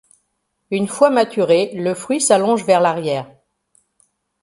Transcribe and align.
Une 0.71 0.87
fois 0.87 1.11
maturé, 1.11 1.73
le 1.75 1.93
fruit 1.93 2.19
s'allonge 2.19 2.65
vers 2.65 2.81
l'arrière. 2.81 3.29